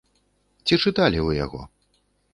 [0.65, 1.61] Ці чыталі вы яго?